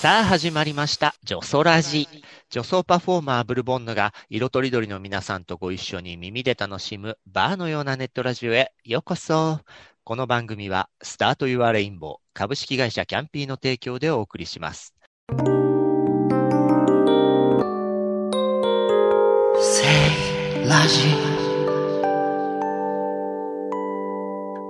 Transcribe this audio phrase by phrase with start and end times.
[0.00, 1.14] さあ始まりました。
[1.24, 2.08] 女装ラジ。
[2.50, 9.60] 女装パフォーマーブルボンヌが色とりどりの皆さんとご一緒に耳で楽しむバーのようなネットラジオへようこそ。
[10.04, 14.94] この番組はスタートユアレインボー株式会社キャンピーの提供でお送りします。
[20.68, 21.37] ラジ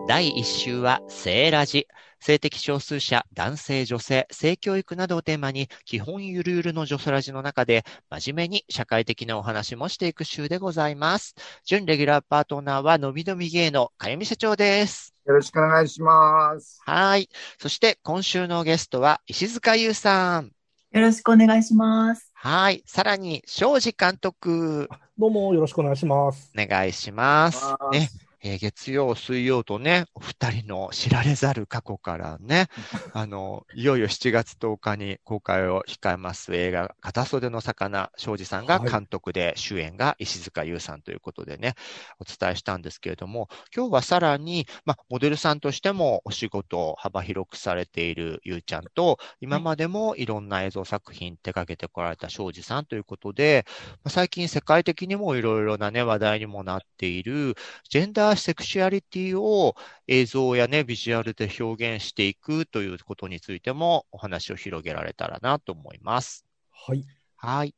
[0.09, 1.87] 第1週は性ラジ。
[2.19, 11.35] 性的少数者、男性、女性、性教育などをテーマに、基本ゆるゆるの女装ラジの中で、真面目に社会的なお話もしていく週でございます。
[11.67, 15.15] 準レギュラーパートナーは、のびのび芸のかゆみ社長です。
[15.27, 16.81] よろしくお願いします。
[16.87, 17.29] はい。
[17.61, 20.53] そして、今週のゲストは、石塚優さん。
[20.93, 22.31] よろしくお願いします。
[22.33, 22.83] はい。
[22.87, 26.51] さらに、庄司監督、どうもよろしくお願いします。
[26.59, 27.63] お願いします。
[27.63, 28.28] ますね。
[28.41, 32.69] えー月曜、水曜とね、お二人の知られざる過去からね、
[33.13, 38.91] あの、いよいよ7月10日に公開を控えます映画、片袖の魚、庄司さんがはい。
[38.91, 41.75] 監督で、主演が石塚優さんということでね、
[42.21, 53.67] お伝えしたんですけれども、今日はさらに、まあ、モデルさんとしてもお仕事を幅広くされているゆうちゃんと、今までもいろんな映像作品手掛けてこられた庄司さんということで、
[54.05, 57.55] まあ最近世界的にもいろいろなね、話題にもなっている、
[57.89, 59.75] ジェンダーセクシュアリティを
[60.07, 66.47] 映像やね、ビジュアルで表現していくということについてもお話を広げられたらなと思います。
[66.71, 67.05] はい。
[67.37, 67.75] はい。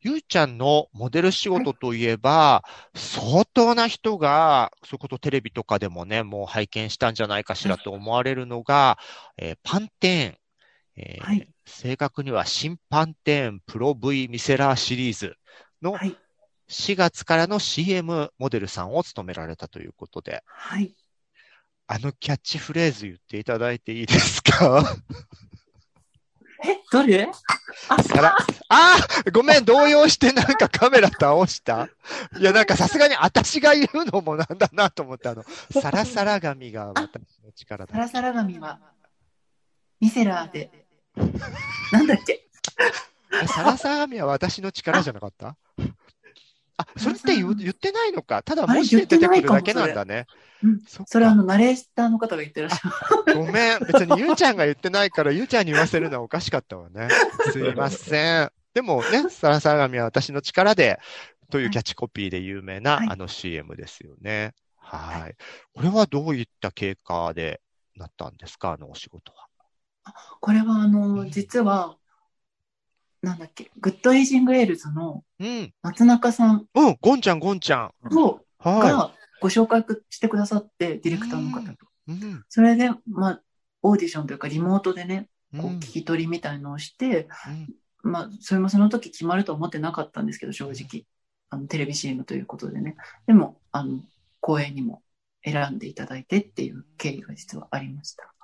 [0.00, 8.98] ゆうちゃんのモデル仕事といえば、相当な人が、そういうことテレビとかでもね、もう拝見したんじゃないかしらと思われるのが、
[9.36, 10.38] えーパンテーン、
[10.96, 15.36] えーはい正確には新パンテーンプロ V ミセラーシリーズ
[15.80, 16.16] のはい。
[16.74, 20.92] 4月からの CM モデルさんを務められたということで、はい。
[21.86, 24.82] あのキャッチフレーズ言っていただいていいですか？
[26.64, 27.28] え、どれ？
[27.88, 27.96] あ、
[28.70, 31.88] あーごめん、動揺してなんかカメラ倒した？
[32.38, 37.92] いや、なんかさすがに私が言うのもなんだなと思って、あの、サラサラ髪が私の力だ。
[37.92, 38.80] サラサラ髪は、
[40.00, 40.86] ミセラーで、
[41.92, 42.48] なんだっけ？
[43.42, 45.56] えサラサラ髪は私の力じゃなかった？
[46.76, 48.42] あ、それって言う言ってないのか。
[48.42, 50.26] ただ文字で出てくるだけなんだね。
[50.62, 50.80] うん。
[51.06, 52.88] それはあの、ナレーターの方が言ってらっしゃ
[53.32, 53.34] る。
[53.34, 53.78] ごめん。
[53.80, 57.08] 別にゆうちゃんが言ってないから、ゆうちゃんに言わせるのはおかしかったわね。
[57.52, 58.50] すいません。
[58.72, 60.98] でもね、サラサラ髪は私の力で、
[61.50, 64.54] というキャッチコピーで有名な、はいあの CM ですよね。
[64.76, 65.36] はい。
[65.74, 67.60] これはどういった経過で
[67.96, 68.72] なったんですか？
[68.72, 69.46] あのお仕事は。
[70.40, 71.96] これはあうんの、実は、
[73.24, 75.72] なんだっけ、グッドエイジングエールズのうん。
[75.82, 78.16] 松中さんうん、ゴンちゃん、ゴンちゃん。
[78.16, 81.72] をはがご紹介してくださって、ディレクターの方と。
[82.08, 82.12] い。
[82.12, 82.44] うん。
[82.48, 83.42] それで、まあ、
[83.82, 91.06] オーディションというかリモートでね、こううん聞き取りみたいのをして、うんまあ、それもその時決まるとは思ってなかったんですけど、正直。
[91.50, 92.96] あの、テレビ CM ということでね。
[93.26, 94.00] でも、あの、
[94.40, 95.02] 公演にも
[95.44, 98.34] 選んでいただいてっていう経緯が実はありました。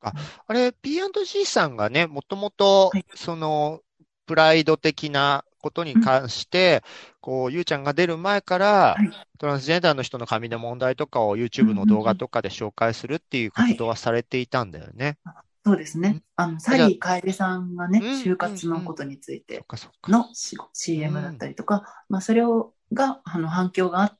[0.00, 3.80] あれ、P&G さんがね、もともとはい、その、
[4.28, 6.84] プライド的なことに関して、
[7.20, 15.18] こう、ゆうちゃんが出る前からはい、トランスジェンダーの人の髪の問題とかを YouTube の動画とかで紹介するっていう活動はされていたんだよね。
[15.64, 16.22] そうですうんね。
[16.36, 19.64] あの、サリー楓さんがねうん、就活のことについて。
[20.08, 20.26] の
[20.72, 24.16] CM だったりとか、まあ、それを、が、あの、反響が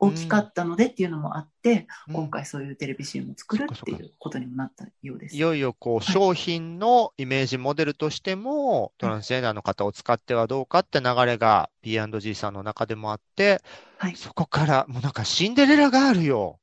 [0.00, 5.36] 大きかったのでっていうのもあって、うん今回そういうテレビ CM を作るっていうことにもなったようです。
[5.36, 13.60] いよいよこう、商品のイメージモデルとしても、トランスジェンダーの方を使ってはどうかって流れが P&G さんの中でもあって、
[13.98, 16.58] はいそこから、もうなんかシンデレラガールよ、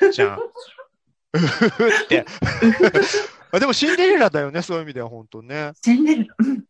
[0.00, 0.38] ゆっちゃん。
[1.34, 2.24] うふふって。
[3.52, 5.72] あでもシンデレラだよね、そういう意味では本当ね。
[5.84, 6.64] シンデレラ、うん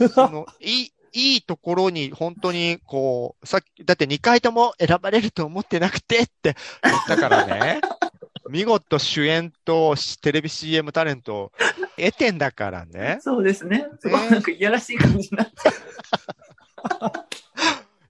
[0.00, 0.08] うん。
[0.08, 7.80] その、いい、いいところに本当にこう、さっき、だって2回とも選ばれると思ってなくてって言ったからね。
[8.48, 11.52] 見事主演とテレビ CM タレントを
[11.96, 13.18] 得てんだからね。
[13.20, 13.86] そうですね。
[14.00, 15.74] すごいなんかいやらしい感じになっちゃう。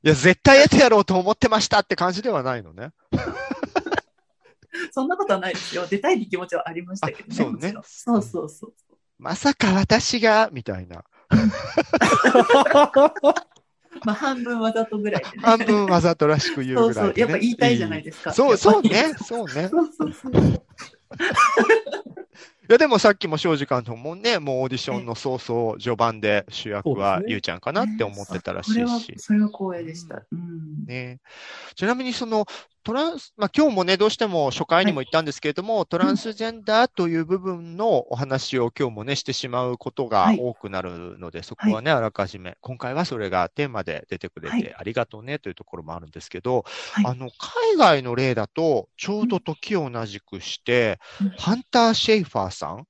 [0.04, 2.92] いや、絶対得てやろうと思ってましたって感じではないのね。
[4.92, 5.86] そんなことはないですよ。
[5.86, 7.34] 出たいって気持ちはありましたけどね。
[7.34, 8.72] あそうねそうそうそう。
[9.18, 11.04] まさか私が、みたいな。
[14.04, 15.36] まあ、半分わざとぐらいでね。
[15.42, 17.10] 半分わざとらしく言うそうそう。
[17.10, 17.20] ぐらいで、ね。
[17.20, 18.32] やっぱ言いたいじゃないですか。
[18.32, 19.12] そう、そうそうね。
[19.24, 19.60] そうそ
[20.06, 20.32] うそう。
[22.68, 30.22] いや、でもさっきも庄司監督もね、もうオーディションの早々、序盤で主役はゆうちゃんかなって思ってたらしいし。、それは光栄でした。
[30.30, 30.84] うん。
[30.86, 31.20] ね。
[31.74, 32.44] ちなみにその
[32.88, 40.38] トランス、まあ、今日もね、どうしても初回にも言ったんですけれども、トランスジェンダーという部分のお話を今日もね、してしまうことがはい。
[40.40, 44.62] 多くなるので、そこはね、あらかじめ、今回はそれがテーマで出てくれはい。
[44.62, 46.64] てありがとうねというところもあるんですけど、
[46.94, 47.04] はい。
[47.04, 51.28] あの、海外の例だと、ちょうど時を同じくして、うん。
[51.36, 52.86] ハンター・シェイファーさんはい。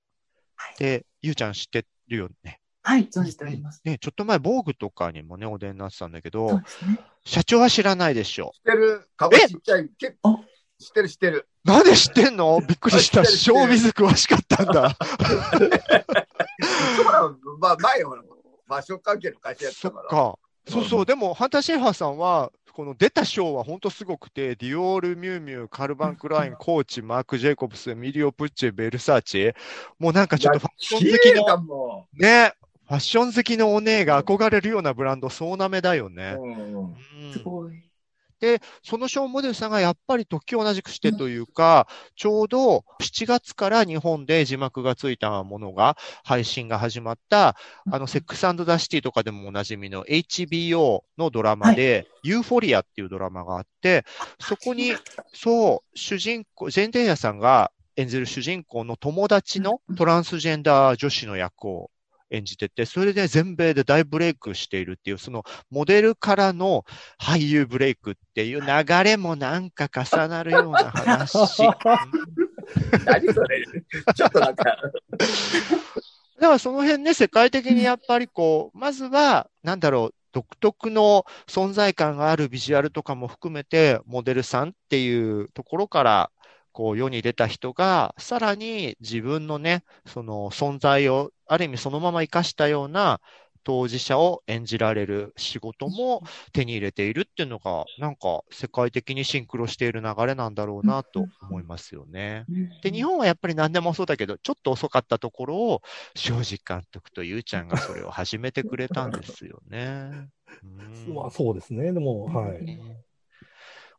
[0.78, 2.60] で、ゆうちゃん知ってるよね？
[2.84, 3.82] はい、存じております。
[3.84, 7.00] ね、ちょっと前、防具とかにもね、お出になってたんだけどそう、ですね。
[7.28, 8.52] 社長は知らないでしょ。
[8.54, 9.90] 知ってる顔ちっちゃい。
[9.98, 10.44] 結あ構
[10.78, 11.48] 知ってる知ってる。
[11.64, 12.58] なんで知ってんの？
[12.66, 13.22] びっくりした。
[13.22, 14.96] 知ってる知ってるショービズ詳しかったんだ。
[16.96, 17.30] そうだ、
[17.60, 18.16] まあ、前は
[18.66, 20.08] ファッション関係の会社やってそったから。
[20.08, 20.38] か。
[20.68, 21.06] そうそう。
[21.06, 29.52] でも、ハンター・シェーファーさんは、この出たショーは本当すごくて、ディオール、ミュウミュウ、カルバン・クライン、コーチ、マーク・ジェイコブス、ミリオ・プッチェ、ベルサーチ。
[29.98, 32.52] もうなんかちょっとファッション好き綺麗だの、もね、
[32.88, 36.14] ファッション好きのお姉が憧れるようなブランド、そうなめだよん。
[36.14, 36.36] ね。
[36.38, 37.88] うんうんすごい。
[38.82, 47.56] そのショーモデルさんがやっぱり時を同じくしてというか、ちょうど7月から日本で字幕がついたものが配信が始まった、
[47.90, 54.04] あの、セックスザ・シティとかでもおなじみの HBO のドラマで、ユーフォリアっていうドラマがあって、
[54.40, 54.92] そこに、
[55.34, 61.90] そう、主人公、ジェンデイヤさんが演じる主人公の友達のトランスジェンダー女子の役を
[62.30, 66.84] 演じてて、それで全米で大ブレイクしているっていう、そのモデルからの
[67.20, 71.38] 俳優ブレイクっていう流れもなんか重なるような話。
[73.06, 73.64] 何それ？
[74.14, 74.64] ちょっとなんか、
[76.38, 86.30] だからその辺ね、世界的にやっぱりこう、まずは、なんだろう、独特の存在感があるビジュアルとかも含めて、モデルさんっていうところから、
[86.72, 93.20] こう世に出た人が、さらに自分のね、その存在を、ある意味そのまま活かしたような
[93.64, 96.22] 当事者を演じられる仕事も
[96.52, 102.46] 手に入れているっていうのが、なんか世界的にシンクロしている流れなんだろうなと思いますよね。
[102.80, 105.82] で、日本はやっぱり何でもそうだけど、ちょっと遅かったところを、
[106.16, 110.28] 庄司監督とゆうちゃんがそれを始めてくれたんですよね。
[110.62, 111.92] うん まあそうですね。
[111.92, 112.64] でも、はい。
[112.64, 113.04] ね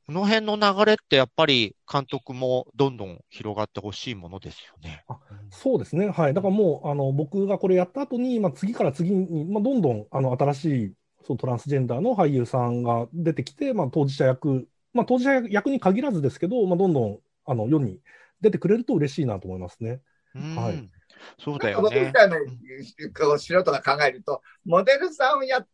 [0.09, 5.05] この辺の流れってやっぱり監督もどんどん広がってほしいものですよね。
[5.51, 6.09] そうですね。
[6.09, 6.33] はい。
[6.33, 10.93] だからもう、あの、僕がこれやった後に、まあ次から次に、まあどんどん、あの、新しい、
[11.27, 17.99] そう、トランスジェンダーの俳優さんが出てきて、まあ当事者役、まあ当事者役に限らずですけど、まあどんどん、あの、世に
[18.41, 20.01] 出てくれると嬉しいなと思いますね。
[20.33, 20.89] うんはい
[21.37, 21.83] そうだよね。
[21.83, 25.69] 僕みたいなこう素人が考えると、モデルさんをやって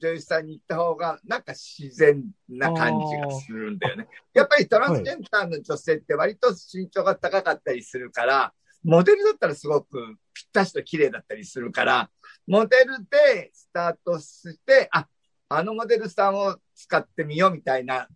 [0.00, 4.08] 女優さんに行った方が、なんか自然な感じがするんだよね。
[4.34, 8.52] やっぱりトランスジェンダーの女性って割と身長が高かったりするから、
[8.84, 12.10] モデルだったらすごくぴったしと綺麗だったりするから、
[12.46, 15.08] モデルでスタートして、あ、
[15.48, 18.06] あのモデルさんを使ってみようみたいな、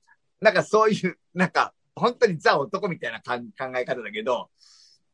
[0.41, 3.43] なんかそういう、なんか本当にザ男みたいな考
[3.77, 4.51] え方だけど、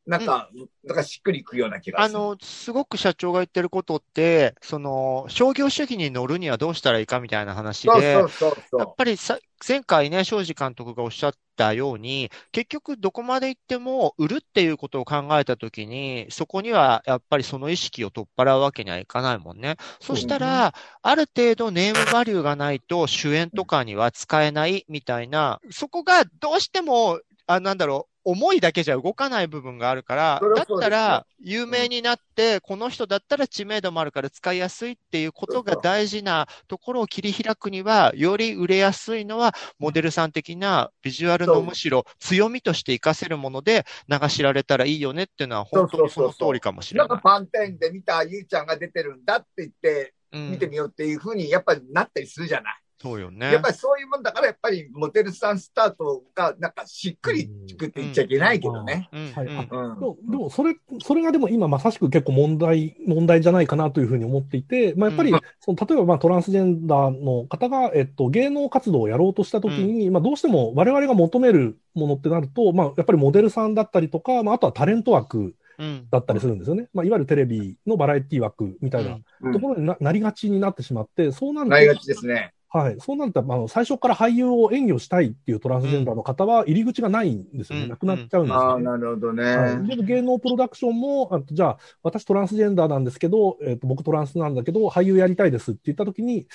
[0.09, 0.51] なんか、
[0.85, 2.19] なんかしっくりいくような気がする。
[2.19, 19.77] あの、すごく社長が言ってることって、その、商業主義に乗るにはどうしたらいいかみたいな話で、そうそうそうやっそぱりさ、前回ね、庄司監督がおっしゃったように、結局どこまで行っても売るっていうことを考えたときに、そこにはやっぱりその意識を取っ払うわけにはいかないもんね。
[20.01, 46.95] そしたら、ある程度ネームバリューがないと主演とかには使えないみたいな、そこがどうしても、あ、なんだろう、思いだけじゃ動かない部分があるからだったら、有名になって、この人だったら知名度もあるから使いやすいっていうことが大事なところを切り開くには、より売れやすいのは、モデルさん的なビジュアルのむしろ強みとして活かせるもので流しられたらいいよねっていうのは、本当にその通りかもしう。
[46.97, 47.09] れない。
[47.09, 52.83] なんかパンテンで見たゆうちゃんが出てるんだって言って、うん見てみようっていうふうにやっぱりなったりするじゃない。
[53.01, 53.53] そうよね。
[53.53, 59.09] やっぱりそういうもんだから、やっぱりモデルさんスタートがなんかしっくりくって言っちゃいけないけどね。
[59.13, 76.89] うんはいうんうんでも、でもそれ、それがでも今まさしく結構問題、問題じゃないかなというふうに思っていて、まあ、やっぱり、うんその例えばまあトランスジェンダーの方が、えっと、芸能活動をやろうとしたときに、まあ、どうしても我々が求めるものってなると、まあ、やっぱりモデルさんだったりとか、まあ、あとはタレント枠うんだったりするんですよね。
[76.93, 82.53] まあ、いわゆるテレビのバラエティ枠みたいなうんところにななりがちになってしまって、そうなると、ないがちですね。
[82.71, 82.97] はい。
[83.01, 87.85] そうなると、あの、最初から俳優を演技をしたいっていうトランスジェンダーの方は入り口がないんですよね。
[87.85, 88.85] うんなくなっちゃうんですああ、よね。
[88.85, 89.57] なるほどね。
[89.57, 96.47] はい、で芸能プロダクションも、あじゃあ、私トランスジェンダーなんですけど、えっ、と、僕トランスなんだけど、俳優やりたいですって言ったときに、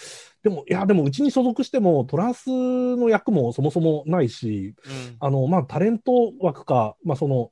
[0.43, 7.51] でも、いや、でもうちに所属しても、トランスの役もそもそもないし、うんあの、まあ、タレント枠か、まあ、その、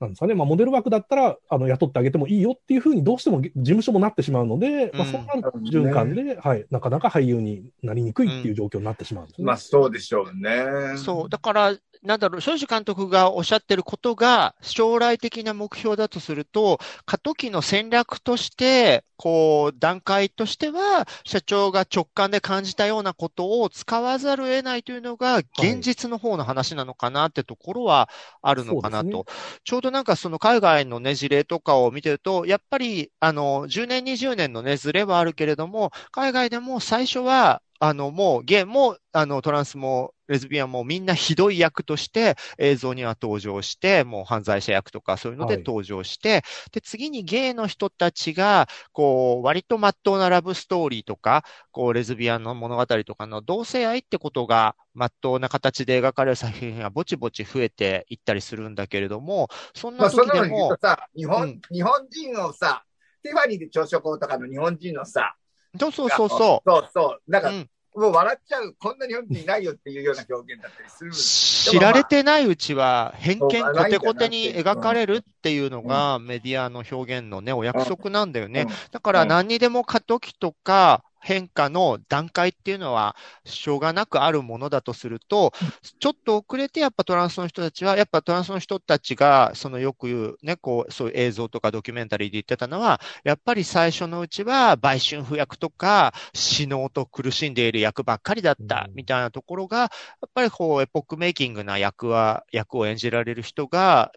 [0.00, 9.44] なんですかね、まあ、モデル枠だったら、あの、雇ってあげてもいいよっていうふうにどうしても事務所もなってしまうので、まあ、うんそんな循環で、はい、なかなか俳優になりにくいっていう状況になってしまうんですね。
[9.46, 10.96] まあ、そうでしょうね。
[10.96, 11.28] そう。
[11.28, 11.74] だから、
[12.04, 28.10] なんだろう、庄司監督がおっしゃってることが将来的な目標だとすると、過渡期の戦略として、こう、段階としては、社長が直感で感じたようなことを使わざるを得ないというのが、現実の方の話なのかなってところは
[28.42, 29.24] あるのかなそうと。
[29.64, 45.64] ちょうどなんかその海外のね、事例とかを見てると、やっぱり、あの、10年、20年のね、ズレはあるけれども、海外でも最初は、あの、もうゲイも、あの、トランスも、レズビアンもみんなひどい役として映像には登場して、もう犯罪者役とかそういうのではい。
[45.66, 61.60] 登場して、で、次にゲイの人たちが、こう、割と真っ当なラブストーリーとか、こう、レズビアンの物語とかの同性愛ってことが、真っ当な形で描かれる作品がぼちぼち増えていったりするんだけれども、そんまあ、な時でそんなの言うもと、さ、日本、うん。
[61.70, 62.84] 日本人をさ、
[63.22, 65.36] ティファニーで朝食をとかの日本人のさ、
[65.78, 67.30] そうそうそうそそうそう。
[67.30, 67.44] なんう。
[67.44, 71.12] か、うんもう笑っちゃう、こんな日本人いないよっていうような表現だったりする。
[71.12, 78.66] 知られてないうちは偏見コテコテに描かれるっていうのがメディアの表現のね、お約束なんだよね。
[78.90, 85.52] だから何にでも過渡期とか変化の段階っていうのはしょうがなくあるものだとすると、
[85.98, 98.94] ちょっと遅れてやっぱトランスの人たちは、やっぱトランスの人たちがそのよく言うね、こう、そういう映像とかドキュメンタリーで言ってたのは、やっぱり最初のうちは売春婦役とか死のうと苦しんでいる役ばっかりだったうん。
[98.94, 99.86] みたいなところが、や
[100.26, 104.12] っぱりこう、エポックメイキングな役は、役を演じられる人が、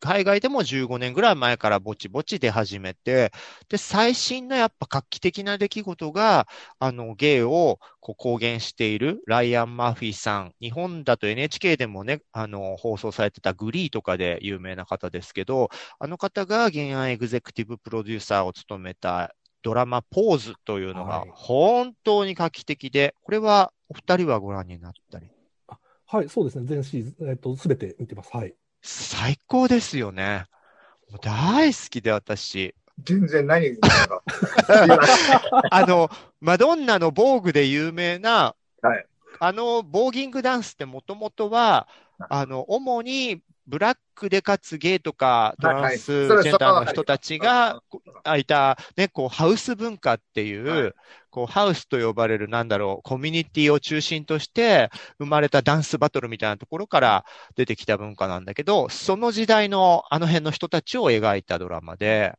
[0.00, 3.32] 海外でも15年ぐらい前からぼちぼち出始めて、
[3.68, 6.46] で、最新のやっぱ画期的な出来事が、
[6.78, 10.52] あの、ゲイをこう公言しているライアン・マーフィーさん。
[10.60, 25.30] 日本だと NHK でもね、あの、放送されてたグリーとかで有名な方ですけど、あの方が原案エグゼクティブプロデューサーを務めたドラマポーズというのがはい本当に画期的で、これはお二人はご覧になったり？
[26.08, 26.66] はい、そうですね。
[26.66, 28.30] 全シーズン、えっ、と、すべて見てます。
[28.32, 28.54] はい。
[28.82, 30.46] 最高ですよね。
[31.10, 32.74] もう大好きで私。
[33.04, 35.02] 全然何言ってるのか。
[35.70, 36.08] あの、
[36.40, 39.06] マドンナの防具で有名な、はい。
[39.38, 41.88] あの、ボーギングダンスってもともとは、
[42.30, 47.82] あの、主にブラックでかつゲイとかトランスジェンダーの人たちが、
[48.24, 50.92] あいた、ね、こう、ハウス文化っていう、はい
[51.36, 57.24] こう、ハウスと呼ばれる、なんだろう、コミュニティを中心として生まれたダンスバトルみたいなところから
[57.56, 62.34] 出てきた文化なんだけど、その時代のあの辺の人たちを描いたドラマで、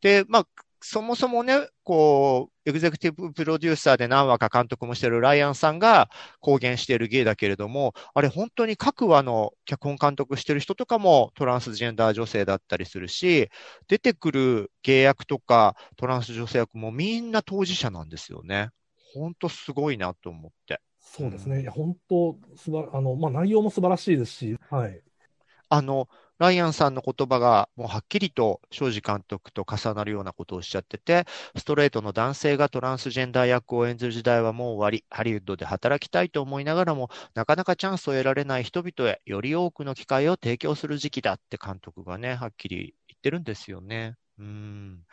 [0.00, 0.48] で、まあ、
[0.86, 6.10] そもそもね、こう、エグゼクティブプロデューサーで何話か監督もしてるライアンさんが
[6.40, 13.48] 公言しているゲイだけれども、あれ本当に各話の脚本監督してる人とかもトランスジェンダー女性だったりするし、
[13.88, 18.68] 出てくるゲイ役とかトランス女性役もみんな当事者なんですよね。
[19.14, 20.82] 本当すごいなと思って。
[21.00, 21.62] そうですね。
[21.62, 25.00] いや、本当すば、あの、まあ、内容も素晴らしいですし、はい。
[25.70, 31.26] あの、ライアンさんの言葉がもうはっきりと庄司監督と重なるようなことをおっしゃってて、
[31.56, 44.16] ストレートの男性がトランスジェンダー役を演ずる時代はもう終わり、ハリウッドで働きたいと思いながらも、なかなかチャンスを得られない人々へより多くの機会を提供する時期だって監督がね、はっきり言ってるんですよね。
[44.38, 45.04] うん。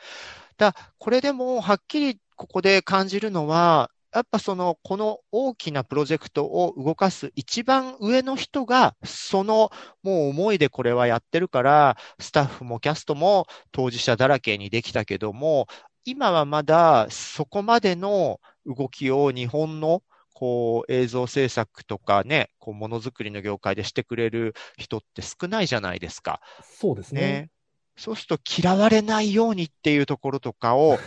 [0.58, 9.72] だこれでもはっきりここで感じるのは、やっぱその、この大きなプロジェクトを動かす一番上の人が、その
[10.03, 15.68] もう思いでこれはやってるから、スタッフもキャストも当事者だらけにできたけども、
[16.03, 20.01] 今はまだそこまでの動きを日本の
[20.34, 26.41] こう映像制作とかね、こうものづくりの業界でしてくれる人って少ないじゃないですか。
[26.63, 27.22] そうですね。
[27.22, 27.50] ね。
[27.96, 30.98] そうすると嫌われないようにっていうところとかを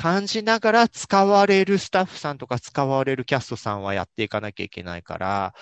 [0.00, 5.54] 感じながら使われるスタッフさんとか使われるキャストさんはやっていかなきゃいけないから、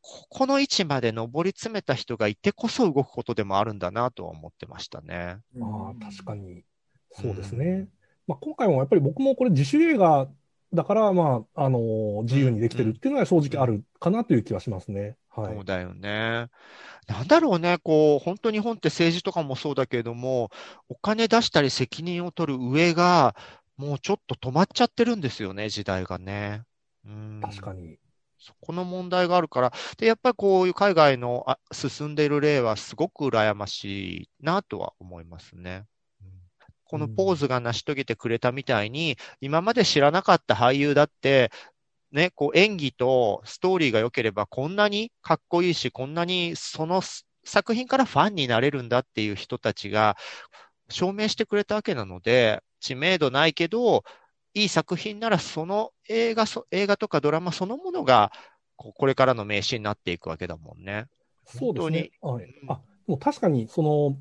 [0.00, 5.38] ここの位置まで上り詰めた人がいてこそ動くことでもあるんだなとは思ってましたね。
[5.60, 6.62] ああ、確かに。
[7.10, 7.88] そうですね。
[8.28, 10.28] まあ、今回もやっぱり僕もこれ自主映画
[10.72, 15.16] だから、まあ、あのー自由にできてるっていうのは正直あるかなという気はしますね。
[15.30, 15.64] はいそう。
[15.64, 16.46] だよね。
[17.08, 20.50] なんだろうね、こう、本当日本って政治とかもそうだけれども、
[20.88, 23.34] お金出したり責任を取る上が、
[23.80, 26.64] もうちょっと止まっちゃってるんですよね、時代がね。
[27.06, 27.98] ううん確かに。
[28.38, 35.84] そこの問題があるから、で、やっぱりこういう海外のあ進んでいる例はすごく羨ましいなとは思いますね。
[36.22, 36.30] うん
[36.84, 41.52] このポーズが成し遂げてくれたみたいに、今まで知らなかった俳優だって、
[42.10, 50.16] ね、こう演技とストーリーが良ければこんなにかっこいいし、こんなにそのす作品からファンになれるんだっていう人たちが
[50.88, 54.04] 証明してくれたわけなので、知名度ないけど、
[54.54, 58.32] いい作品ならその映画そ、映画とかドラマそのものが、
[58.76, 61.06] これからの名刺になっていくわけだもんね。
[61.46, 62.10] そうですね。
[62.20, 64.16] はいうんあ、でも確かに、その、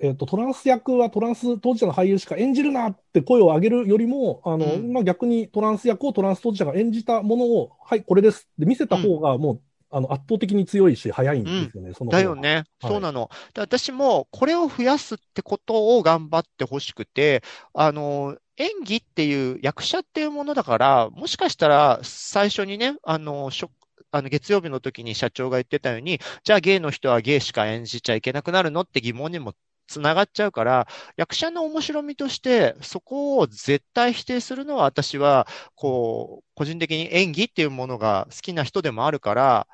[0.00, 12.34] えっと、トランス役はトランス当事者の俳優しか演じるなって声を上げるよりも、あの、うんまあ、逆にトランス役をトランス当事者が演じたものを、はい、これですって見せた方がもう、あの、圧倒的に強いし、早いんですよね、その方がだよ。
[12.34, 12.54] ね。
[12.80, 13.30] はいそうなの。
[13.54, 17.42] で私もこれを増やすってことを頑張ってほしくて、
[17.74, 23.70] あの、演技っていう役者っていうものだから、もしかしたら最初にね、あの、しょ
[24.12, 29.54] あの月曜日の時に社長が言ってたように、じゃあゲイの人はゲイしか演じちゃいけなくなるのって疑問にも
[29.86, 39.66] つながっちゃうから、役者の面白みとして、そこを絶対否定するのは私は、こう、個人的に演技っていうものが好きな人でもあるから、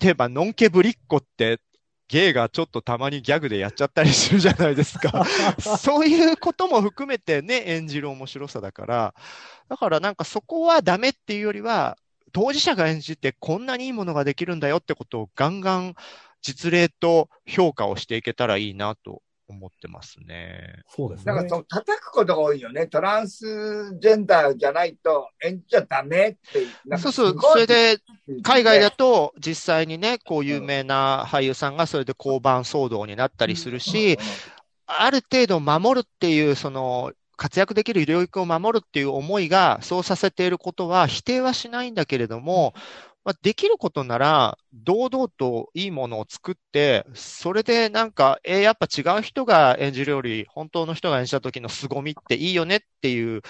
[0.00, 1.60] 例えば、のんけぶりっ子って、
[2.08, 5.24] ゲイがちょっとたまにギャグでやっちゃったりするじゃないですか。
[5.78, 9.14] そういうことも含めてね、演じる面白さだから、
[9.68, 11.96] だからなんかそこはダメっていうよりは、
[12.32, 15.94] 当事者が演じてこんなにいいものができるんだよってことをガンガン
[16.44, 20.82] 実例と評価をしていけたらいいなと思ってますね。
[20.88, 21.48] そうですねなんか。
[21.48, 22.86] その叩くことが多いよね。
[22.86, 26.98] トランスジェンダーじゃないと演じちゃダメって。
[26.98, 27.98] そうそうそれで、
[28.42, 34.18] 海外だと、と実際にね、こう有名な俳優さんがそれで交番騒動になったりするし、
[34.86, 42.74] ある程度守るっていう、その、活躍できる領域を守るっていう思いがそうさせていることは否定はしないんだけれども、
[43.24, 53.40] まあ、できることなら、堂々といいものを作って、それでなんか、えーやっぱ違う人が演じるより、本当の人が演じた時の凄みっていいよねっていう、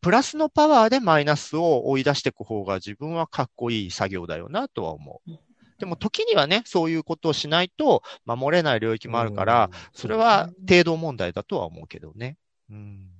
[0.00, 5.30] プラスのパワーでマイナスを追い出していく方が自分はかっこいい作業だよなとは思う。
[5.78, 12.36] でも時にはね、そういうことをしないと守れない領域もあるから、うんそれは程度問題だとは思うけどね。
[12.70, 13.17] うん。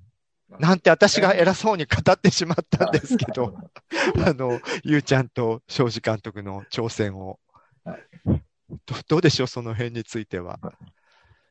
[0.57, 3.55] なんて私が偉そうに語ってしまったんですけど、
[4.25, 7.39] あの、ゆうちゃんと庄司監督の挑戦を。
[8.85, 10.59] どどうでしょう、その辺については。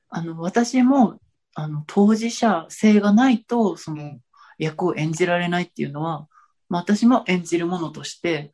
[0.09, 1.21] あの、私も、
[1.55, 4.19] あの、当事者性がないと、その、
[4.59, 6.27] 役を演じられないっていうのは、
[6.69, 8.53] まあ、私も演じるものとして、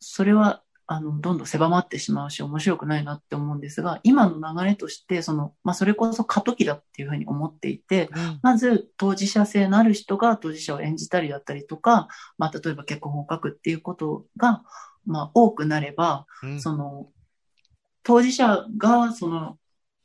[0.00, 0.62] それは、
[0.94, 8.10] あの、どんどん狭まってしまうし、面白くないなって思うんですが、今の流れとして、その、まあ、それこそ過渡期だっていうふうに思っていて、
[8.42, 14.62] まず当事者性のある人が当事者を演じたりだったりとか、まあ、例えば脚本を書くっていうことが、
[15.06, 16.60] まあ、多くなれば、うん。
[16.60, 17.08] その、
[18.02, 19.58] 当事者がその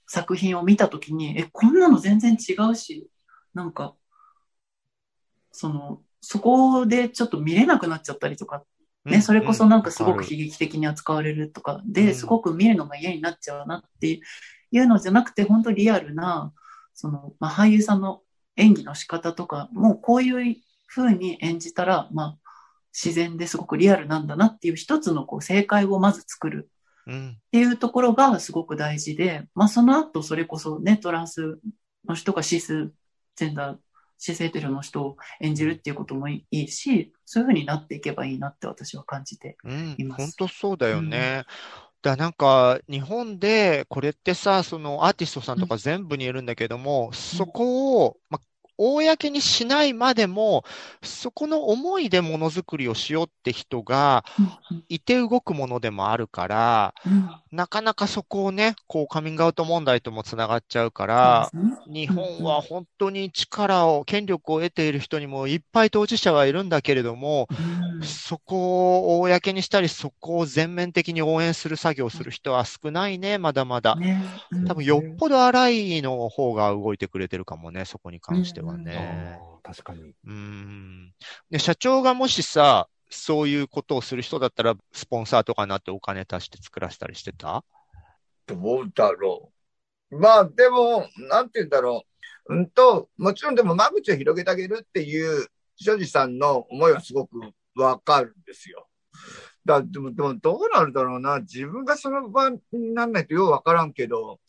[0.08, 3.10] 作品を見たときに、え、こんなの全然違うし、
[3.54, 3.96] なんか、
[5.52, 8.64] その、そこでちょっと見れなくなっちゃったりとか、
[9.10, 11.94] ね、それこそなんかすごく悲劇的に扱われるとかうん。
[11.94, 14.20] で、すごく見るのが嫌になっちゃうなって
[14.72, 16.54] いうのじゃなくて、本当リアルな、
[16.94, 18.22] その、まあ、俳優さんの
[18.56, 20.56] 演技の仕方とか、もうこういう
[20.88, 22.38] 風に演じたら、まあ、
[22.94, 26.70] 自然ですごくリアルなんだなっていう一つのこう正解をまず作る
[27.06, 27.30] うん。
[27.30, 31.60] っていうところがすごく大事で、まあその後それこそね、トランス
[32.08, 32.92] の人がシス
[33.36, 33.78] ジェンダー、
[34.18, 39.58] シスヘテロの人を演じるっていうこともいいし、そういう風になっていけばいいなって私は感じて。
[39.64, 41.46] うんい、ます本当そうだよね。
[42.02, 48.40] だなんか、日本で、これってさ、そのアーティストさんとか全部にいるんだけども、そこを、ま、
[48.78, 50.64] 公にしないまでも、
[51.02, 57.30] そこの思いでものづくりをしようって人がうんいて動くものでもあるから、うん。
[57.52, 61.52] なかなかそこをね、こうカミングアウト問題ともつながっちゃうから、
[61.88, 67.48] 日本は本当に力を、権力を得ている人にもいっぱい当事者はいるんだけれども、
[68.00, 68.06] うん。
[68.06, 73.96] そこを公にしたり、そこを全面的に応援する作業をする人は少ないね、まだまだ。
[73.96, 74.24] ね。
[74.52, 74.66] うん。
[74.66, 79.40] 多分よっぽど荒いの方が動いてくれてるかもね、そこに関してはうんね。
[79.64, 80.14] 確かに。
[80.26, 81.14] うん。
[81.50, 87.64] で、社長がもしさ、そういうことをする人だったら、スポンサーとかになってお金足して作らせたりしてた？
[88.46, 89.52] どうだろ
[90.12, 90.18] う。
[90.20, 92.04] まあ、でも、なんて言うんだろ
[92.48, 92.56] う。
[92.56, 97.38] うんと、もちろんでも間口を広げてあげるっていう、庄司さんの思いはすごく
[97.76, 98.88] わかるんですよ。
[99.66, 101.42] だでも、でもどうなるだろうな。
[101.42, 104.40] 自分がその場になんないとようわからんけど、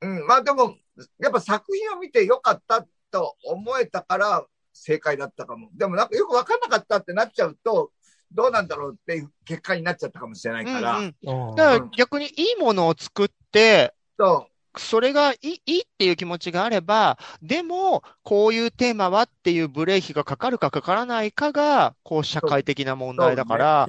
[0.00, 0.76] うん、まあでも、
[1.18, 5.68] やっぱ作品を見てよかったと思えたから、正解だったかも。
[5.74, 7.90] でもなんかよくわかんなかったってなっちゃうと、
[8.32, 10.98] どうなんだろうっていう結果になっちゃったかもしれないから。
[10.98, 23.18] うんうんだから逆にいいものを作って、そそれがいいいいっていう気持ちがあれば、でも、こういうテーマはっていうブレーキがかかるかかからないかが、こう、社会的な問う。
[23.18, 23.88] 題だから、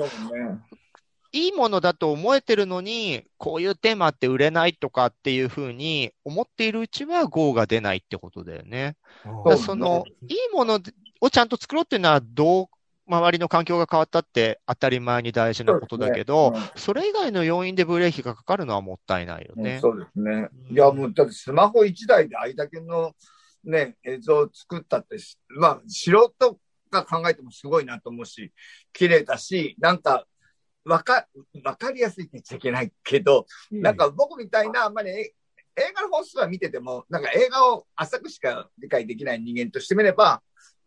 [1.37, 8.95] いいものだと思えてるのに、こういうテーマって売れないとかっていうふうに思っているうちは GO が出ないってことだよね。
[9.63, 10.79] その、いいもの
[11.21, 12.65] をちゃんと作ろうっていうのは、どう、
[13.09, 19.79] 周りの環境が変わったって当たり前に大事なことだけど、そうですねそれ以外の要因でブレーキがかかるのはもったいないようんね。
[19.79, 20.49] そうですね。
[20.71, 23.13] いや、もう、だってスマホ1台であれだけの
[23.63, 25.17] ね、映像を作ったって、
[25.49, 28.51] まあ、素人が考えてもすごいなと思うし、
[28.91, 30.25] 綺麗だし、なんか、
[30.87, 31.27] わか、
[31.63, 35.33] わかりやすいって言っちゃいけないけど、なんか僕みたいな、あんまりえ
[35.75, 40.41] 映画の本数は見てても、なんか映画を浅くしか理解できない人間としてみれば、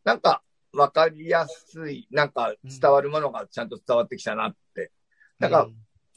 [0.05, 4.91] なんかわかりやすい、なんか伝わるものがちゃんと伝わってきたなって。
[5.39, 5.75] だからうん。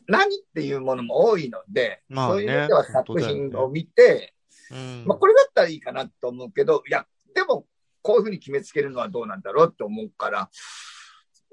[0.07, 4.33] 何っていうものも多いので、まあねそういう意味では作品を見て、
[4.71, 7.65] うんまあこれだったらいいかなと思うけど、いや、でも
[8.01, 10.49] こういうふうに決めつけるのはどうなんだろうって思うから、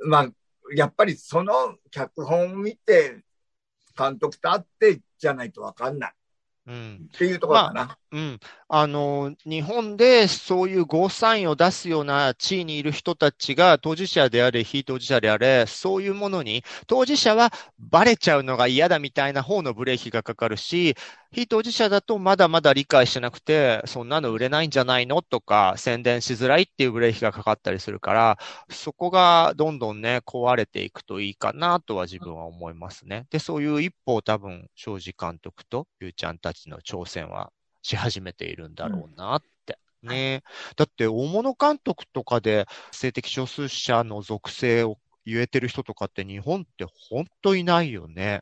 [0.05, 0.29] まあ、
[0.75, 3.23] やっぱりその脚本を見て、
[3.97, 6.13] 監督と会ってじゃないとわかんない
[6.67, 7.09] うん。
[7.13, 7.99] っていうところかな。
[8.13, 8.41] うん。
[8.69, 20.95] あの、日本でそういうゴーサインを出すような地位にいる人たちが当事者であれ、非当事者であれ、そういうものに、当事者はバレちゃうのが嫌だみたいな方のブレーキがかかるし、
[21.33, 25.23] 非当事者だとまだまだ理解してなくて、そんなの売れないんじゃないの？
[25.23, 28.39] とか、宣伝しづらいっていうブレーキがかかったりするから、
[28.69, 33.27] そこがどんどんね、壊れていくといいかなとは自分は思いますね。
[33.31, 39.79] で、そういう一歩を多分、庄司監督とゆうちゃんたちの挑戦はし始めているんだろうなって。
[40.03, 40.43] ね。
[40.77, 48.41] だって、大物監督とかで性的少数者の属性を言えてる人とかって日本って本当いないよね。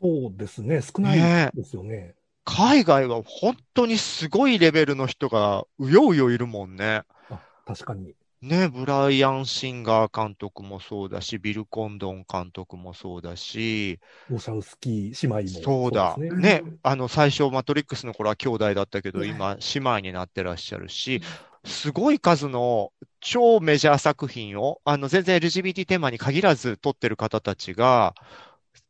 [0.00, 2.14] そうですね、少ないですよね。
[2.44, 7.02] 海外は本当にすごいレベルの人がうようよいるもんね。
[7.30, 8.14] あ確かに。
[8.42, 16.16] ね、ブライアン・シンガー監督もそうだし、ビル・コンドン監督もそうだし、ウォシャウスキー姉妹もそうだ。
[16.16, 16.30] ね。
[16.30, 21.20] ね、あの、最初、マトリックスの頃は兄弟だったけど、はい今、姉妹になってらっしゃるし、
[21.66, 28.14] すごい数の超メジャー作品を、あの、全然 LGBT テーマに限らず撮ってる方たちが、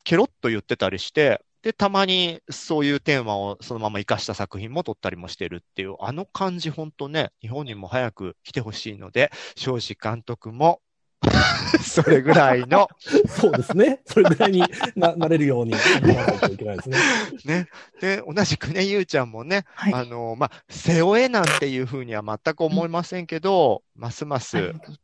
[0.05, 10.81] ケロッと言ってたりして、で、たまにそういうテーマをそのまま活かした作品も撮ったりもしてるっていう、あの感じ、ほんとね、日本にも早く来てほしいので、庄司監督も、
[11.85, 12.88] それぐらいの、
[13.29, 14.01] そうですね。
[14.07, 14.64] それぐらいに
[14.97, 15.79] な なれるようにな
[16.14, 16.99] らないといけないですね。
[17.45, 17.69] ね。
[18.01, 19.95] で、同じくね、ゆうちゃんもね、はい。
[19.95, 24.97] あの、まあ、背負えなんていうふうには全く思いませんけど、ますます、ありがとう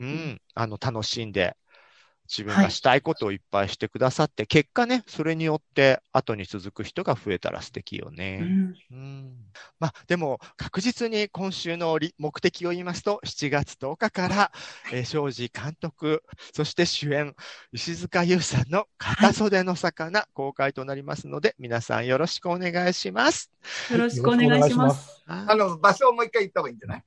[0.00, 1.56] うん、あの、楽しんで、
[2.28, 8.38] 自分はいがしたいことをいっぱいしてくださって、結果ね、それによって後に続く人が増えたら素敵よね。
[8.42, 9.32] うんうん
[9.78, 14.52] まあ、でも、確実に今週のり目的を言いますと、7月10日から、
[14.92, 16.22] えー庄司監督、
[16.54, 17.34] そして主演、
[17.72, 23.50] 石塚優さんの片袖の魚、公開となりますので、皆さんよろしくお願いします。
[23.92, 25.22] よろしくお願いします。
[25.26, 27.04] ああの、場所をもう一回言った方がいいんじゃない？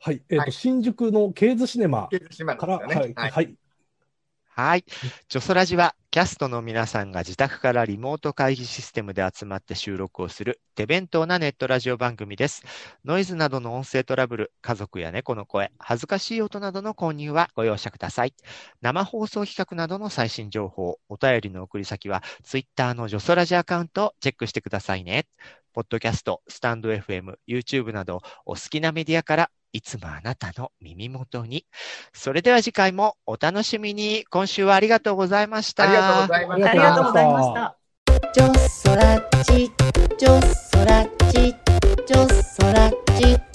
[0.00, 0.22] はい。
[0.28, 2.08] えっ、と、はい新宿のケーズシネマ
[2.56, 2.94] から、ね。
[2.94, 3.14] はい。
[3.14, 3.56] はい。
[4.58, 4.86] はい。
[5.28, 12.62] ジョソラジは、キャストの皆さんが自宅からリモート会議システムで集まって収録をする手弁当なネットラジオ番組です。
[13.04, 18.32] ノイズなどの音声トラブル、家族や猫の声、恥ずかしい音などの購入はご容赦ください。
[18.80, 25.26] 生放送企画などの最新情報、お便りの送り先は、ツイッターのジョソラジアカウントをチェックしてくださいね。
[25.74, 31.66] ポッドキャスト、スタンド FM、YouTube など、お好きなメディアから、いつもあなたの耳元に。
[32.12, 34.24] それでは次回もお楽しみに。
[34.30, 35.84] 今週はありがとうございました。
[35.84, 36.70] ありがとうございました。
[36.70, 37.76] ありがとうございました。
[38.34, 39.72] ジョソラチ、
[40.18, 41.54] ジョソラチ、
[42.06, 43.45] ジョソラチ。